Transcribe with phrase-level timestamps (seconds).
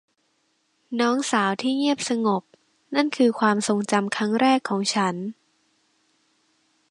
[0.99, 2.43] น้องสาวที่เงียบสงบ
[2.95, 5.15] นั่นคือความทรงจำครั้งแรกของฉัน